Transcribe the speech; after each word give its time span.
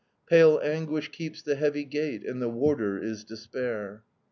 Pale 0.27 0.59
Anguish 0.63 1.11
keeps 1.11 1.43
the 1.43 1.53
heavy 1.53 1.83
gate, 1.83 2.25
And 2.25 2.41
the 2.41 2.49
Warder 2.49 2.97
is 2.97 3.23
Despair. 3.23 4.01